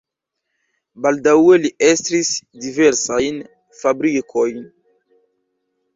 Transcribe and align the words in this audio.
Baldaŭe 1.05 1.59
li 1.65 1.71
estris 1.89 2.31
diversajn 2.65 3.37
fabrikojn. 3.83 4.69